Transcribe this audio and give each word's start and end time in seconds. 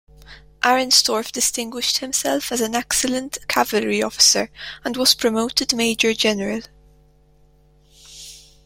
Arenstorff 0.63 1.31
distinguished 1.31 1.99
himself 1.99 2.51
as 2.51 2.59
an 2.59 2.73
excellent 2.73 3.37
cavalry 3.47 4.01
officer 4.01 4.49
and 4.83 4.97
was 4.97 5.13
promoted 5.13 5.75
Major 5.75 6.15
General. 6.15 6.61